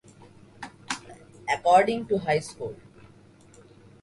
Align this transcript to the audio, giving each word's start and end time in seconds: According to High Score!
According 1.53 2.07
to 2.07 2.17
High 2.17 2.39
Score! 2.39 2.73